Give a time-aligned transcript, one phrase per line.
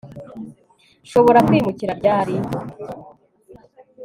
[1.03, 2.35] Nshobora kwimukira ryari